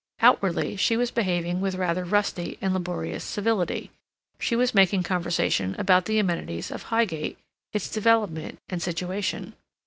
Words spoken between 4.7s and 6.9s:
making conversation about the amenities of